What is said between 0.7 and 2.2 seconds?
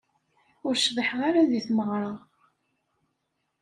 cḍiḥeɣ ara di tmeɣra.